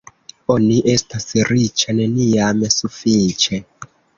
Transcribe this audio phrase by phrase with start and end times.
[0.53, 3.63] Oni estas riĉa neniam sufiĉe.